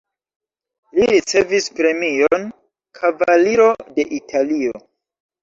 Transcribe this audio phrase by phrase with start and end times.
[0.95, 2.47] Li ricevis premion
[3.01, 4.77] "Kavaliro de Italio".